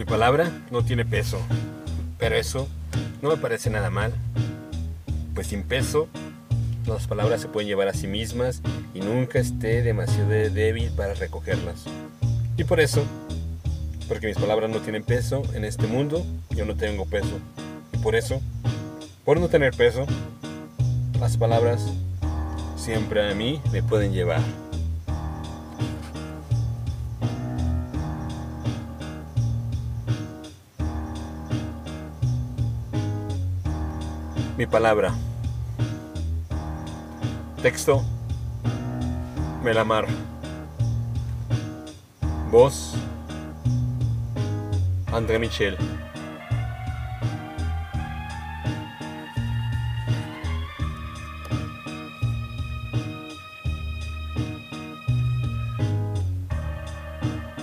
[0.00, 1.38] Mi palabra no tiene peso,
[2.18, 2.66] pero eso
[3.20, 4.14] no me parece nada mal,
[5.34, 6.08] pues sin peso
[6.86, 8.62] las palabras se pueden llevar a sí mismas
[8.94, 11.84] y nunca esté demasiado débil para recogerlas.
[12.56, 13.04] Y por eso,
[14.08, 17.38] porque mis palabras no tienen peso en este mundo, yo no tengo peso.
[17.92, 18.40] Y por eso,
[19.26, 20.06] por no tener peso,
[21.20, 21.84] las palabras
[22.74, 24.40] siempre a mí me pueden llevar.
[34.60, 35.14] Mi palabra.
[37.62, 38.04] Texto.
[39.64, 40.06] Melamar.
[42.50, 42.94] Voz.
[45.14, 45.78] André Michel.